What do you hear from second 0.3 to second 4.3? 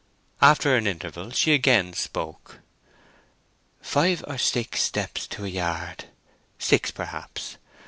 After an interval she again spoke. "Five